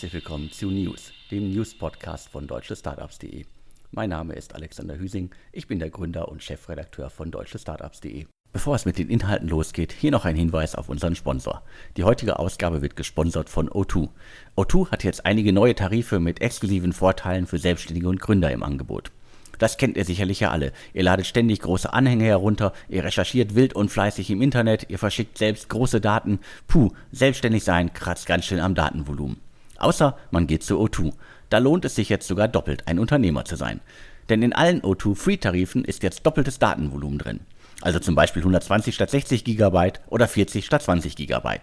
[0.00, 3.44] herzlich willkommen zu News, dem News-Podcast von deutschestartups.de.
[3.90, 8.24] Mein Name ist Alexander Hüsing, ich bin der Gründer und Chefredakteur von deutschestartups.de.
[8.50, 11.60] Bevor es mit den Inhalten losgeht, hier noch ein Hinweis auf unseren Sponsor.
[11.98, 14.08] Die heutige Ausgabe wird gesponsert von O2.
[14.56, 19.12] O2 hat jetzt einige neue Tarife mit exklusiven Vorteilen für Selbstständige und Gründer im Angebot.
[19.58, 20.72] Das kennt ihr sicherlich ja alle.
[20.94, 25.36] Ihr ladet ständig große Anhänge herunter, ihr recherchiert wild und fleißig im Internet, ihr verschickt
[25.36, 26.38] selbst große Daten.
[26.68, 29.49] Puh, selbstständig sein kratzt ganz schön am Datenvolumen.
[29.80, 31.12] Außer man geht zu O2.
[31.48, 33.80] Da lohnt es sich jetzt sogar doppelt, ein Unternehmer zu sein.
[34.28, 37.40] Denn in allen O2 Free-Tarifen ist jetzt doppeltes Datenvolumen drin.
[37.80, 41.58] Also zum Beispiel 120 statt 60 GB oder 40 statt 20 GB.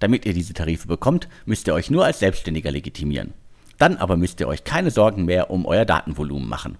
[0.00, 3.34] Damit ihr diese Tarife bekommt, müsst ihr euch nur als Selbstständiger legitimieren.
[3.78, 6.78] Dann aber müsst ihr euch keine Sorgen mehr um euer Datenvolumen machen.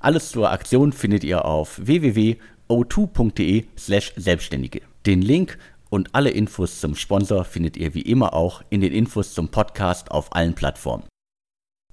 [0.00, 4.80] Alles zur Aktion findet ihr auf www.o2.de/selbstständige.
[5.06, 5.58] Den Link
[5.90, 10.10] und alle Infos zum Sponsor findet ihr wie immer auch in den Infos zum Podcast
[10.10, 11.04] auf allen Plattformen.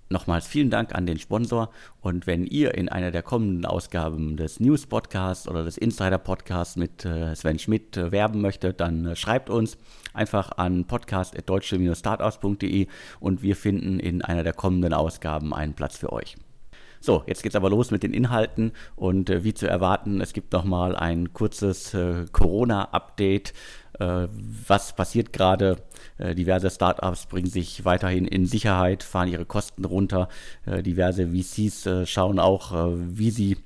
[0.07, 4.59] Nochmals vielen Dank an den Sponsor und wenn ihr in einer der kommenden Ausgaben des
[4.59, 9.15] News Podcasts oder des Insider Podcasts mit äh, Sven Schmidt äh, werben möchtet, dann äh,
[9.15, 9.79] schreibt uns
[10.13, 12.85] einfach an podcast.deutsche-startups.de
[13.19, 16.35] und wir finden in einer der kommenden Ausgaben einen Platz für euch.
[17.05, 20.51] So, jetzt geht's aber los mit den Inhalten und äh, wie zu erwarten, es gibt
[20.53, 23.53] nochmal ein kurzes äh, Corona-Update.
[23.99, 24.27] Äh,
[24.67, 25.77] was passiert gerade?
[26.17, 30.29] Äh, diverse Startups bringen sich weiterhin in Sicherheit, fahren ihre Kosten runter.
[30.65, 33.57] Äh, diverse VCs äh, schauen auch, wie sie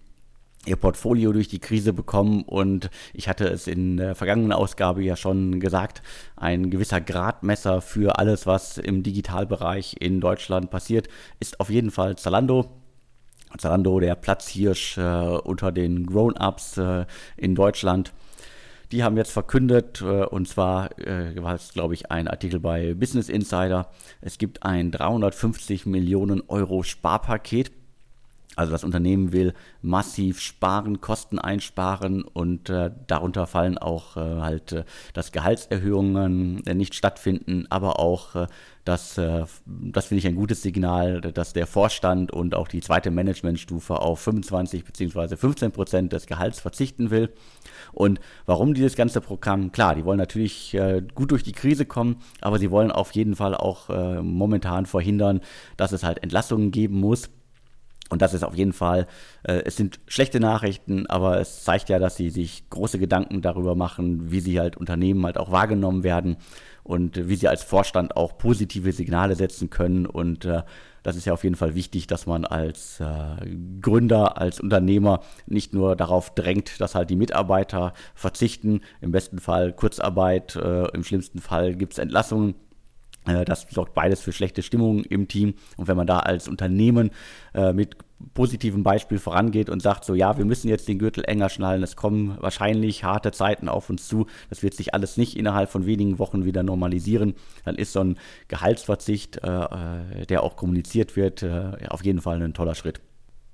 [0.65, 2.43] ihr Portfolio durch die Krise bekommen.
[2.43, 6.01] Und ich hatte es in der vergangenen Ausgabe ja schon gesagt,
[6.35, 11.07] ein gewisser Gradmesser für alles, was im Digitalbereich in Deutschland passiert,
[11.39, 12.69] ist auf jeden Fall Zalando.
[13.57, 17.05] Zalando, der Platzhirsch äh, unter den Grown-Ups äh,
[17.37, 18.13] in Deutschland.
[18.91, 22.93] Die haben jetzt verkündet, äh, und zwar äh, war es, glaube ich, ein Artikel bei
[22.95, 27.71] Business Insider, es gibt ein 350 Millionen Euro Sparpaket
[28.59, 34.73] also das Unternehmen will massiv sparen, Kosten einsparen und äh, darunter fallen auch äh, halt,
[34.73, 34.83] äh,
[35.13, 38.47] dass Gehaltserhöhungen äh, nicht stattfinden, aber auch, äh,
[38.83, 43.11] dass, äh, das finde ich ein gutes Signal, dass der Vorstand und auch die zweite
[43.11, 45.37] Managementstufe auf 25 bzw.
[45.37, 47.31] 15 Prozent des Gehalts verzichten will.
[47.93, 49.71] Und warum dieses ganze Programm?
[49.71, 50.77] Klar, die wollen natürlich
[51.15, 53.89] gut durch die Krise kommen, aber sie wollen auf jeden Fall auch
[54.21, 55.41] momentan verhindern,
[55.75, 57.29] dass es halt Entlassungen geben muss
[58.09, 59.07] und das ist auf jeden Fall,
[59.43, 63.75] äh, es sind schlechte Nachrichten, aber es zeigt ja, dass sie sich große Gedanken darüber
[63.75, 66.37] machen, wie sie halt Unternehmen halt auch wahrgenommen werden
[66.83, 70.07] und wie sie als Vorstand auch positive Signale setzen können.
[70.07, 70.63] Und äh,
[71.03, 73.45] das ist ja auf jeden Fall wichtig, dass man als äh,
[73.79, 79.71] Gründer, als Unternehmer nicht nur darauf drängt, dass halt die Mitarbeiter verzichten, im besten Fall
[79.71, 82.55] Kurzarbeit, äh, im schlimmsten Fall gibt es Entlassungen
[83.45, 85.55] das sorgt beides für schlechte Stimmung im Team.
[85.77, 87.11] Und wenn man da als Unternehmen
[87.53, 87.97] äh, mit
[88.33, 91.95] positivem Beispiel vorangeht und sagt so, ja, wir müssen jetzt den Gürtel enger schnallen, es
[91.95, 96.19] kommen wahrscheinlich harte Zeiten auf uns zu, das wird sich alles nicht innerhalb von wenigen
[96.19, 97.35] Wochen wieder normalisieren,
[97.65, 98.17] dann ist so ein
[98.47, 102.99] Gehaltsverzicht, äh, äh der auch kommuniziert wird, äh, auf jeden Fall ein toller Schritt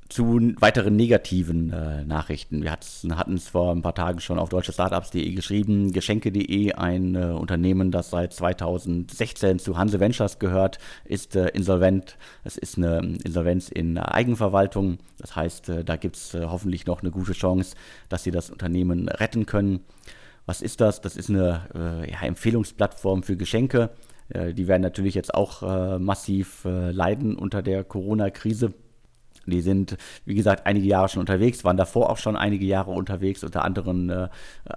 [0.07, 2.61] zu weiteren negativen äh, Nachrichten.
[2.61, 5.93] Wir hatten es vor ein paar Tagen schon auf deutschestartups.de geschrieben.
[5.93, 12.17] Geschenke.de, ein äh, Unternehmen, das seit 2016 zu Hanse Ventures gehört, ist äh, insolvent.
[12.43, 14.99] Es ist eine Insolvenz in Eigenverwaltung.
[15.17, 17.75] Das heißt, äh, da gibt es äh, hoffentlich noch eine gute Chance,
[18.07, 19.79] dass sie das Unternehmen retten können.
[20.45, 21.01] Was ist das?
[21.01, 23.89] Das ist eine äh, ja, Empfehlungsplattform für Geschenke.
[24.29, 25.61] die werden natürlich jetzt auch
[25.99, 28.73] massiv leiden unter der Corona-Krise
[29.51, 33.43] die sind, wie gesagt, einige Jahre schon unterwegs, waren davor auch schon einige Jahre unterwegs
[33.43, 34.29] unter anderen, äh,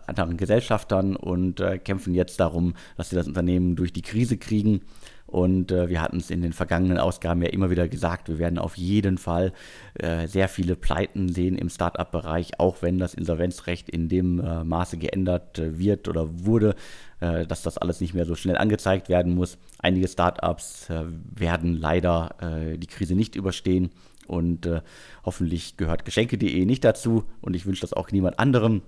[0.06, 4.82] anderen Gesellschaftern und äh, kämpfen jetzt darum, dass sie das Unternehmen durch die Krise kriegen.
[5.28, 8.58] Und äh, wir hatten es in den vergangenen Ausgaben ja immer wieder gesagt, wir werden
[8.58, 9.52] auf jeden Fall
[9.92, 14.96] äh, sehr viele Pleiten sehen im Startup-Bereich, auch wenn das Insolvenzrecht in dem äh, Maße
[14.96, 16.76] geändert äh, wird oder wurde,
[17.20, 19.58] äh, dass das alles nicht mehr so schnell angezeigt werden muss.
[19.78, 21.04] Einige Startups äh,
[21.34, 22.30] werden leider
[22.78, 23.90] die Krise nicht überstehen
[24.28, 24.82] und äh,
[25.24, 28.82] hoffentlich gehört Geschenke.de nicht dazu und ich wünsche das auch niemand anderem.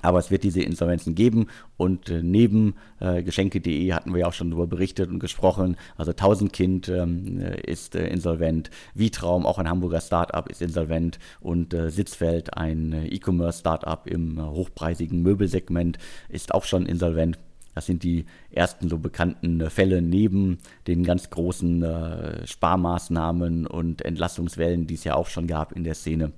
[0.00, 4.32] Aber es wird diese Insolvenzen geben und äh, neben äh, Geschenke.de hatten wir ja auch
[4.32, 5.76] schon darüber berichtet und gesprochen.
[5.96, 11.74] Also Tausendkind ähm, äh, ist äh, insolvent, Vitraum, auch ein Hamburger Startup, ist insolvent und
[11.74, 15.98] äh, Sitzfeld, ein äh, E-Commerce-Startup im hochpreisigen Möbelsegment,
[16.28, 17.38] ist auch schon insolvent.
[17.78, 20.58] Das sind die ersten so bekannten äh, Fälle neben
[20.88, 25.94] den ganz großen äh, Sparmaßnahmen und Entlassungswellen, die es ja auch schon gab in der
[25.94, 26.32] Szene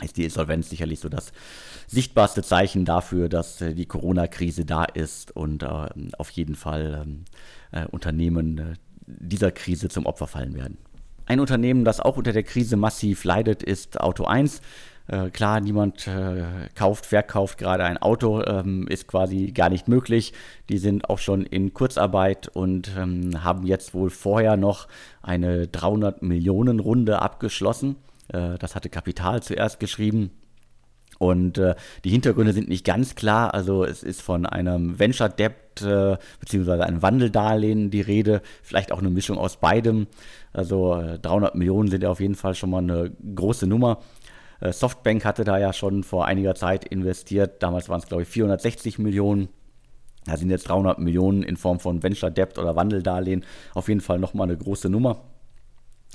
[0.00, 1.32] ist die Insolvenz sicherlich so das
[1.88, 7.24] sichtbarste Zeichen dafür, dass äh, die Corona-Krise da ist und äh, auf jeden Fall ähm,
[7.72, 10.78] äh, Unternehmen dieser Krise zum Opfer fallen werden.
[11.26, 14.62] Ein Unternehmen, das auch unter der Krise massiv leidet, ist Auto 1.
[15.08, 20.34] Äh, klar, niemand äh, kauft, verkauft gerade ein Auto, ähm, ist quasi gar nicht möglich.
[20.68, 24.86] Die sind auch schon in Kurzarbeit und ähm, haben jetzt wohl vorher noch
[25.22, 27.96] eine 300 Millionen Runde abgeschlossen.
[28.28, 30.30] Äh, das hatte Kapital zuerst geschrieben.
[31.18, 31.74] Und äh,
[32.04, 33.54] die Hintergründe sind nicht ganz klar.
[33.54, 36.82] Also es ist von einem Venture Debt äh, bzw.
[36.82, 38.40] einem Wandeldarlehen die Rede.
[38.62, 40.06] Vielleicht auch eine Mischung aus beidem.
[40.52, 43.98] Also 300 äh, Millionen sind ja auf jeden Fall schon mal eine große Nummer.
[44.60, 47.62] Äh, Softbank hatte da ja schon vor einiger Zeit investiert.
[47.62, 49.48] Damals waren es, glaube ich, 460 Millionen.
[50.24, 53.44] Da sind jetzt 300 Millionen in Form von Venture Debt oder Wandeldarlehen
[53.74, 55.22] auf jeden Fall nochmal eine große Nummer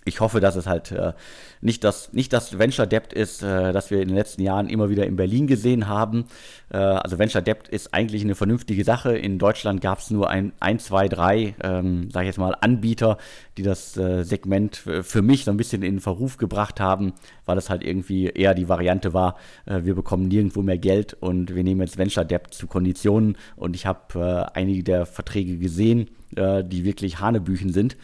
[0.05, 1.13] ich hoffe, dass es halt äh,
[1.61, 4.89] nicht, das, nicht das Venture Debt ist, äh, das wir in den letzten Jahren immer
[4.89, 6.25] wieder in Berlin gesehen haben.
[6.69, 9.17] Äh, also Venture Debt ist eigentlich eine vernünftige Sache.
[9.17, 13.17] In Deutschland gab es nur ein, ein, zwei, drei, ähm, sage ich jetzt mal, Anbieter,
[13.57, 17.13] die das äh, Segment für mich so ein bisschen in Verruf gebracht haben,
[17.45, 21.55] weil es halt irgendwie eher die Variante war, äh, wir bekommen nirgendwo mehr Geld und
[21.55, 23.38] wir nehmen jetzt Venture Debt zu Konditionen.
[23.55, 27.95] Und ich habe äh, einige der Verträge gesehen, die wirklich Hanebüchen sind.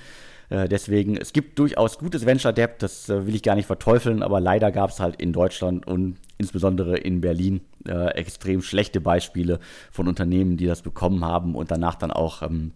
[0.49, 4.23] Äh, deswegen, es gibt durchaus gutes Venture Debt, das äh, will ich gar nicht verteufeln,
[4.23, 9.59] aber leider gab es halt in Deutschland und insbesondere in Berlin äh, extrem schlechte Beispiele
[9.91, 12.71] von Unternehmen, die das bekommen haben und danach dann auch ähm,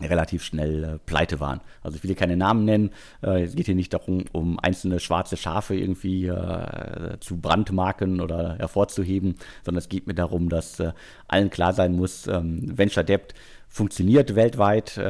[0.00, 1.60] relativ schnell äh, pleite waren.
[1.82, 2.90] Also ich will hier keine Namen nennen.
[3.22, 8.56] Äh, es geht hier nicht darum, um einzelne schwarze Schafe irgendwie äh, zu brandmarken oder
[8.56, 10.92] hervorzuheben, sondern es geht mir darum, dass äh,
[11.28, 13.34] allen klar sein muss, ähm, Venture Debt
[13.68, 15.00] funktioniert weltweit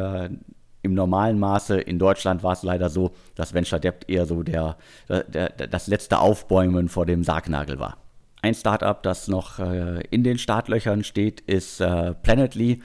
[0.83, 1.81] im normalen Maße.
[1.81, 4.77] In Deutschland war es leider so, dass Venture Debt eher so der,
[5.09, 7.97] der, der, das letzte Aufbäumen vor dem Sargnagel war.
[8.43, 12.83] Ein Startup, das noch äh, in den Startlöchern steht, ist äh, Planetly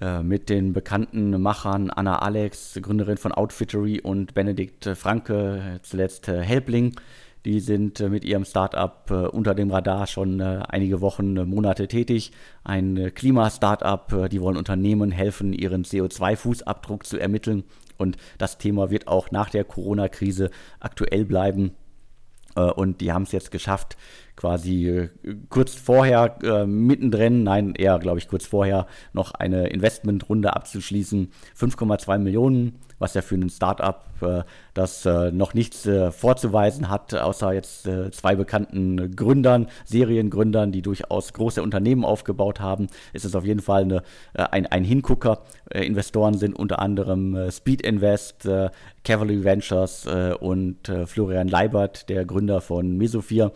[0.00, 6.40] äh, mit den bekannten Machern Anna Alex, Gründerin von Outfittery und Benedikt Franke, zuletzt äh,
[6.42, 6.94] Helpling.
[7.44, 11.88] Die sind äh, mit ihrem Startup äh, unter dem Radar schon äh, einige Wochen, Monate
[11.88, 12.32] tätig.
[12.64, 17.64] Ein Klima-Startup, die wollen Unternehmen helfen, ihren CO2-Fußabdruck zu ermitteln.
[17.96, 20.50] Und das Thema wird auch nach der Corona-Krise
[20.80, 21.72] aktuell bleiben.
[22.54, 23.96] Und die haben es jetzt geschafft,
[24.38, 25.08] quasi
[25.48, 31.32] kurz vorher, äh, mittendrin, nein, eher, glaube ich, kurz vorher, noch eine Investmentrunde abzuschließen.
[31.56, 34.42] 5,2 Millionen was ja für ein Startup, äh,
[34.74, 40.82] das äh, noch nichts äh, vorzuweisen hat, außer jetzt äh, zwei bekannten Gründern, Seriengründern, die
[40.82, 44.02] durchaus große Unternehmen aufgebaut haben, ist es auf jeden Fall eine,
[44.34, 45.42] äh, ein, ein Hingucker.
[45.70, 48.48] Äh, Investoren sind unter anderem Speed Invest,
[49.04, 50.06] Cavalry Ventures
[50.40, 53.52] und Florian Leibert, der Gründer von Mesophir.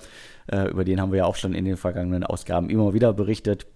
[0.51, 3.67] Über den haben wir ja auch schon in den vergangenen Ausgaben immer wieder berichtet.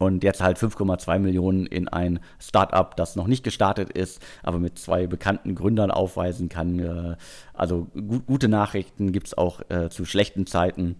[0.00, 4.78] Und jetzt halt 5,2 Millionen in ein Startup, das noch nicht gestartet ist, aber mit
[4.78, 6.78] zwei bekannten Gründern aufweisen kann.
[6.78, 7.16] Äh,
[7.52, 10.96] also gut, gute Nachrichten gibt es auch äh, zu schlechten Zeiten.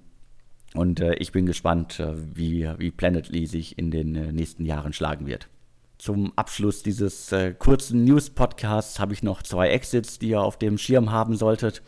[0.74, 4.92] Und äh, ich bin gespannt, äh, wie, wie Planetly sich in den äh, nächsten Jahren
[4.92, 5.48] schlagen wird.
[5.96, 10.76] Zum Abschluss dieses äh, kurzen News-Podcasts habe ich noch zwei Exits, die ihr auf dem
[10.76, 11.82] Schirm haben solltet.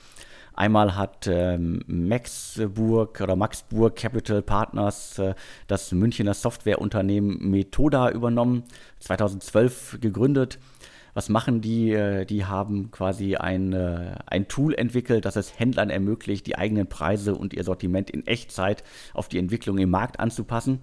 [0.54, 5.34] Einmal hat ähm, Maxburg oder Maxburg Capital Partners äh,
[5.66, 8.64] das Münchner Softwareunternehmen Methoda übernommen,
[9.00, 10.58] 2012 gegründet.
[11.14, 11.92] Was machen die?
[11.92, 16.86] Äh, die haben quasi ein, äh, ein Tool entwickelt, das es Händlern ermöglicht, die eigenen
[16.86, 18.84] Preise und ihr Sortiment in Echtzeit
[19.14, 20.80] auf die Entwicklung im Markt anzupassen.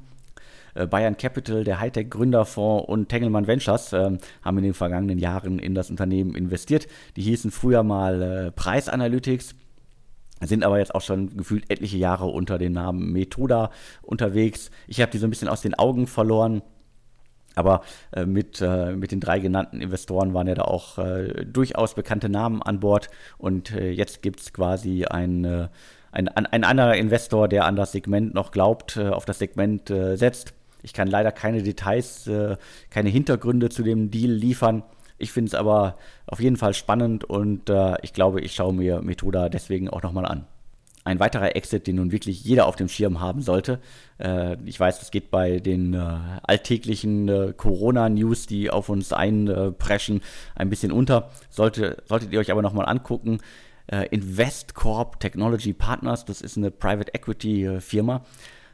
[0.75, 5.75] Äh, Bayern Capital, der Hightech-Gründerfonds und Tengelmann Ventures äh, haben in den vergangenen Jahren in
[5.75, 6.87] das Unternehmen investiert.
[7.15, 9.55] Die hießen früher mal äh, Preisanalytics
[10.47, 14.71] sind aber jetzt auch schon gefühlt etliche Jahre unter dem Namen Methoda unterwegs.
[14.87, 16.61] Ich habe die so ein bisschen aus den Augen verloren.
[17.55, 17.81] Aber
[18.11, 22.29] äh, mit, äh, mit den drei genannten Investoren waren ja da auch äh, durchaus bekannte
[22.29, 23.09] Namen an Bord.
[23.37, 25.67] Und äh, jetzt gibt es quasi ein, äh,
[26.11, 30.53] ein, ein, anderer Investor, der an das Segment noch glaubt, äh, auf das Segment setzt.
[30.81, 32.29] Ich kann leider keine Details,
[32.89, 34.83] keine Hintergründe zu dem Deal liefern.
[35.19, 39.01] Ich finde es aber auf jeden Fall spannend und äh, ich glaube, ich schaue mir
[39.01, 40.45] Methoda deswegen auch nochmal an.
[41.03, 43.79] Ein weiterer Exit, den nun wirklich jeder auf dem Schirm haben sollte.
[44.17, 50.21] Äh, ich weiß, es geht bei den äh, alltäglichen äh, Corona-News, die auf uns einpreschen,
[50.55, 51.29] ein bisschen unter.
[51.49, 53.39] Sollte, solltet ihr euch aber nochmal angucken.
[53.87, 58.23] Äh, Investcorp Technology Partners, das ist eine Private Equity äh, Firma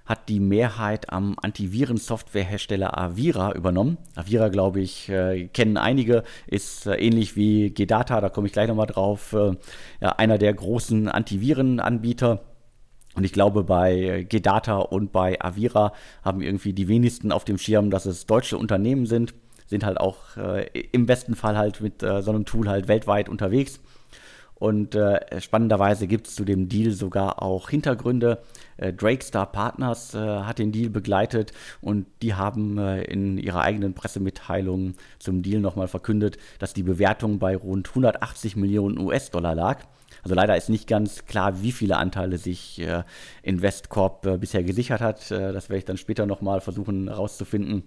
[0.05, 3.97] hat die Mehrheit am Antivirensoftwarehersteller Avira übernommen.
[4.15, 8.67] Avira, glaube ich, äh, kennen einige, ist äh, ähnlich wie Gedata, da komme ich gleich
[8.67, 9.55] nochmal drauf, äh,
[10.01, 12.41] ja, einer der großen Antivirenanbieter.
[13.15, 17.89] Und ich glaube, bei Gedata und bei Avira haben irgendwie die wenigsten auf dem Schirm,
[17.89, 19.33] dass es deutsche Unternehmen sind.
[19.67, 23.29] sind halt auch äh, im besten Fall halt mit äh, so einem Tool halt weltweit
[23.29, 23.79] unterwegs.
[24.65, 28.41] Und äh, spannenderweise gibt es zu dem Deal sogar auch Hintergründe.
[28.77, 33.93] Äh, Drakestar Partners äh, hat den Deal begleitet und die haben äh, in ihrer eigenen
[33.93, 39.83] Pressemitteilung zum Deal nochmal verkündet, dass die Bewertung bei rund 180 Millionen US-Dollar lag.
[40.23, 43.03] Also leider ist nicht ganz klar, wie viele Anteile sich äh,
[43.43, 45.29] Investcorp äh, bisher gesichert hat.
[45.29, 47.83] Das werde ich dann später nochmal versuchen herauszufinden.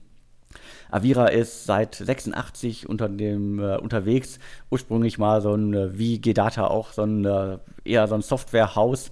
[0.90, 4.38] Avira ist seit 86 unter dem, äh, unterwegs.
[4.70, 9.10] Ursprünglich mal so ein, äh, wie Gedata auch, so ein, äh, eher so ein Softwarehaus.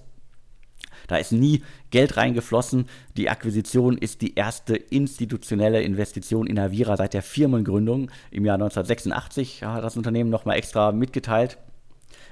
[1.07, 2.87] Da ist nie Geld reingeflossen.
[3.15, 9.63] Die Akquisition ist die erste institutionelle Investition in Avira seit der Firmengründung im Jahr 1986.
[9.63, 11.57] Hat das Unternehmen nochmal extra mitgeteilt.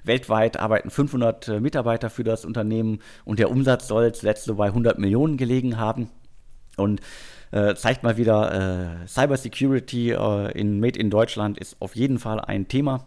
[0.03, 4.67] Weltweit arbeiten 500 äh, Mitarbeiter für das Unternehmen und der Umsatz soll zuletzt so bei
[4.67, 6.09] 100 Millionen gelegen haben.
[6.77, 7.01] Und
[7.51, 12.39] äh, zeigt mal wieder, äh, Cybersecurity äh, in Made in Deutschland ist auf jeden Fall
[12.39, 13.05] ein Thema,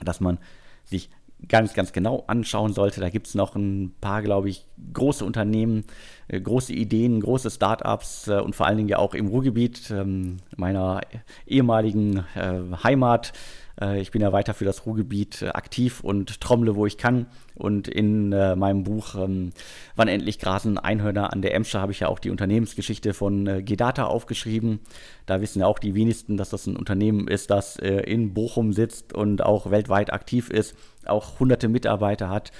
[0.00, 0.38] das man
[0.84, 1.10] sich
[1.48, 3.00] ganz, ganz genau anschauen sollte.
[3.00, 5.84] Da gibt es noch ein paar, glaube ich, große Unternehmen,
[6.28, 10.38] äh, große Ideen, große Startups äh, und vor allen Dingen ja auch im Ruhrgebiet, ähm,
[10.56, 11.00] meiner
[11.46, 13.32] ehemaligen äh, Heimat.
[13.80, 17.26] Äh, ich bin ja weiter für das Ruhrgebiet äh, aktiv und trommle, wo ich kann.
[17.54, 19.52] Und in äh, meinem Buch ähm,
[19.96, 23.62] Wann endlich grasen Einhörner an der Emscher habe ich ja auch die Unternehmensgeschichte von äh,
[23.62, 24.80] Gedata aufgeschrieben.
[25.26, 28.72] Da wissen ja auch die wenigsten, dass das ein Unternehmen ist, das äh, in Bochum
[28.72, 30.74] sitzt und auch weltweit aktiv ist,
[31.06, 32.50] auch hunderte Mitarbeiter hat,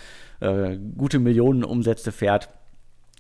[0.41, 2.51] äh, gute Millionen Umsätze fährt.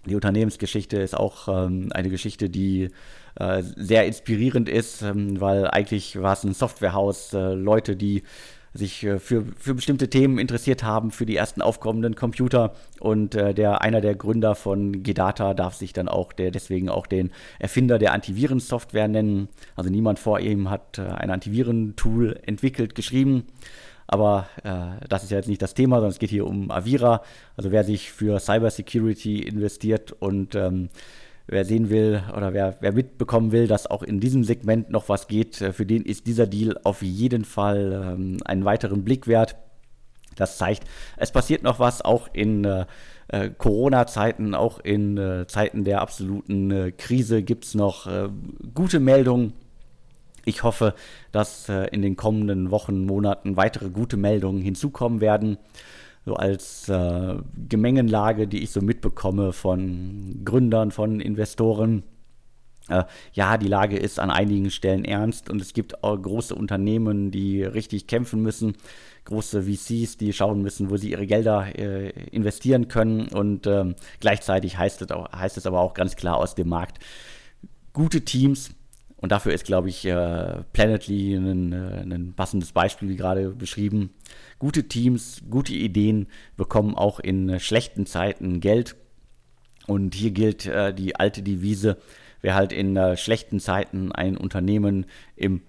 [0.06, 2.90] Die Unternehmensgeschichte ist auch ähm, eine Geschichte, die
[3.36, 8.22] äh, sehr inspirierend ist, ähm, weil eigentlich war es ein Softwarehaus, äh, Leute, die
[8.74, 12.74] sich äh, für, für bestimmte Themen interessiert haben, für die ersten aufkommenden Computer.
[13.00, 17.06] Und äh, der, einer der Gründer von Gedata darf sich dann auch der, deswegen auch
[17.06, 19.48] den Erfinder der Antivirensoftware nennen.
[19.76, 23.44] Also niemand vor ihm hat äh, ein Antivirentool entwickelt, geschrieben.
[24.06, 27.22] Aber äh, das ist ja jetzt nicht das Thema, sondern es geht hier um Avira.
[27.56, 30.90] Also wer sich für Cybersecurity investiert und ähm,
[31.46, 35.28] wer sehen will oder wer, wer mitbekommen will, dass auch in diesem Segment noch was
[35.28, 39.56] geht, äh, für den ist dieser Deal auf jeden Fall ähm, einen weiteren Blick wert.
[40.36, 40.84] Das zeigt,
[41.16, 42.86] es passiert noch was, auch in äh,
[43.28, 48.28] äh Corona-Zeiten, auch in äh, Zeiten der absoluten äh, Krise gibt es noch äh,
[48.74, 49.52] gute Meldungen.
[50.44, 50.94] Ich hoffe,
[51.32, 55.58] dass in den kommenden Wochen, Monaten weitere gute Meldungen hinzukommen werden
[56.24, 57.36] so als äh,
[57.68, 62.02] Gemengenlage, die ich so mitbekomme von Gründern, von Investoren.
[62.88, 67.30] Äh, ja, die Lage ist an einigen Stellen ernst und es gibt auch große Unternehmen,
[67.30, 68.74] die richtig kämpfen müssen,
[69.26, 74.78] große VCs, die schauen müssen, wo sie ihre Gelder äh, investieren können und ähm, gleichzeitig
[74.78, 76.98] heißt es, auch, heißt es aber auch ganz klar aus dem Markt,
[77.92, 78.70] gute Teams,
[79.24, 84.10] und dafür ist, glaube ich, äh, Planetly ein, äh, ein, passendes Beispiel, wie gerade beschrieben.
[84.58, 86.26] Gute Teams, gute Ideen
[86.58, 88.96] bekommen auch in äh, schlechten Zeiten Geld.
[89.86, 91.96] Und hier gilt die alte Devise,
[92.42, 95.62] wer halt in schlechten Zeiten ein Unternehmen im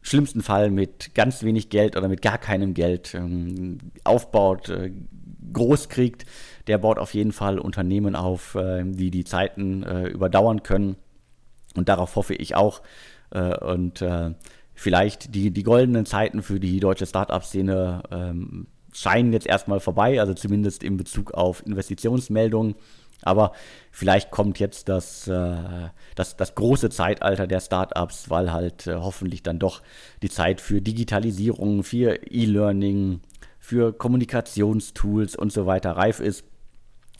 [0.00, 4.72] schlimmsten Fall mit ganz wenig Geld oder mit gar keinem Geld ähm, aufbaut,
[5.52, 6.24] groß kriegt,
[6.66, 10.96] der baut auf jeden Fall Unternehmen auf, die die Zeiten überdauern können
[11.74, 12.82] und darauf hoffe ich auch.
[13.30, 14.32] Äh, und äh,
[14.74, 20.34] vielleicht die, die goldenen Zeiten für die deutsche Startup-Szene ähm, scheinen jetzt erstmal vorbei, also
[20.34, 22.74] zumindest in Bezug auf Investitionsmeldungen.
[23.22, 23.52] Aber
[23.90, 25.56] vielleicht kommt jetzt das, äh,
[26.14, 29.82] das, das große Zeitalter der Startups, weil halt äh, hoffentlich dann doch
[30.22, 33.20] die Zeit für Digitalisierung, für E-Learning,
[33.58, 36.44] für Kommunikationstools und so weiter reif ist.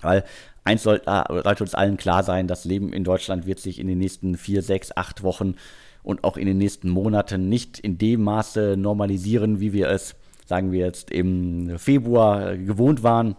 [0.03, 0.25] Weil
[0.65, 3.87] eins sollte, äh, sollte uns allen klar sein, das Leben in Deutschland wird sich in
[3.87, 5.55] den nächsten vier, sechs, acht Wochen
[6.03, 10.15] und auch in den nächsten Monaten nicht in dem Maße normalisieren, wie wir es,
[10.47, 13.37] sagen wir jetzt, im Februar gewohnt waren.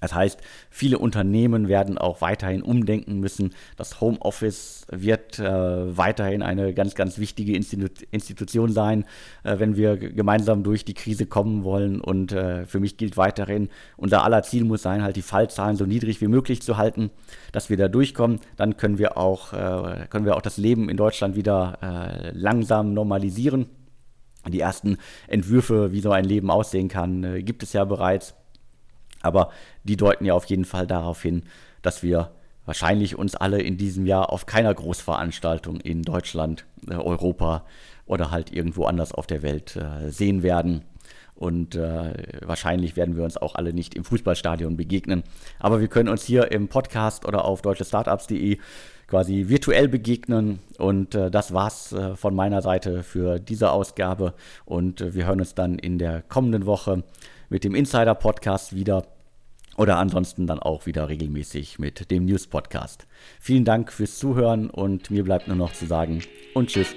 [0.00, 0.40] Das heißt,
[0.70, 3.54] viele Unternehmen werden auch weiterhin umdenken müssen.
[3.76, 9.04] Das Homeoffice wird äh, weiterhin eine ganz, ganz wichtige Institu Institution sein,
[9.42, 12.00] äh, wenn wir gemeinsam durch die Krise kommen wollen.
[12.00, 15.84] Und äh, für mich gilt weiterhin, unser aller Ziel muss sein, halt die Fallzahlen so
[15.84, 17.10] niedrig wie möglich zu halten,
[17.52, 18.40] dass wir da durchkommen.
[18.56, 22.94] Dann können wir auch, äh, können wir auch das Leben in Deutschland wieder äh, langsam
[22.94, 23.66] normalisieren.
[24.48, 24.96] Die ersten
[25.28, 28.34] Entwürfe, wie so ein Leben aussehen kann, äh, gibt es ja bereits.
[29.22, 29.50] Aber
[29.84, 31.44] die deuten ja auf jeden Fall darauf hin,
[31.82, 32.30] dass wir
[32.66, 37.64] wahrscheinlich uns alle in diesem Jahr auf keiner Großveranstaltung in Deutschland, äh, Europa
[38.06, 40.82] oder halt irgendwo anders auf der Welt äh, sehen werden.
[41.34, 42.12] Und äh,
[42.44, 45.22] wahrscheinlich werden wir uns auch alle nicht im Fußballstadion begegnen.
[45.58, 48.58] Aber wir können uns hier im Podcast oder auf deutschestartups.de
[49.10, 50.60] quasi virtuell begegnen.
[50.78, 54.32] Und äh, das war's äh, von meiner Seite für diese Ausgabe.
[54.64, 57.02] Und äh, wir hören uns dann in der kommenden Woche
[57.50, 59.04] mit dem Insider-Podcast wieder.
[59.76, 63.06] Oder ansonsten dann auch wieder regelmäßig mit dem News-Podcast.
[63.40, 66.22] Vielen Dank fürs Zuhören und mir bleibt nur noch zu sagen
[66.54, 66.94] und tschüss.